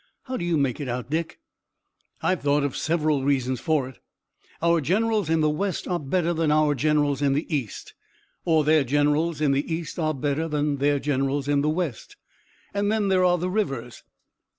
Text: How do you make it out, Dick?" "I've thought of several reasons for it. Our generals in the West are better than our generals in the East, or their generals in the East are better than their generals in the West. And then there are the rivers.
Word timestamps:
How 0.23 0.35
do 0.35 0.43
you 0.43 0.57
make 0.57 0.79
it 0.79 0.87
out, 0.89 1.11
Dick?" 1.11 1.37
"I've 2.23 2.41
thought 2.41 2.63
of 2.63 2.75
several 2.75 3.23
reasons 3.23 3.59
for 3.59 3.87
it. 3.87 3.99
Our 4.59 4.81
generals 4.81 5.29
in 5.29 5.41
the 5.41 5.49
West 5.51 5.87
are 5.87 5.99
better 5.99 6.33
than 6.33 6.51
our 6.51 6.73
generals 6.73 7.21
in 7.21 7.33
the 7.33 7.45
East, 7.55 7.93
or 8.43 8.63
their 8.63 8.83
generals 8.83 9.41
in 9.41 9.51
the 9.51 9.71
East 9.71 9.99
are 9.99 10.15
better 10.15 10.47
than 10.47 10.77
their 10.77 10.97
generals 10.97 11.47
in 11.47 11.61
the 11.61 11.69
West. 11.69 12.15
And 12.73 12.91
then 12.91 13.09
there 13.09 13.23
are 13.23 13.37
the 13.37 13.51
rivers. 13.51 14.01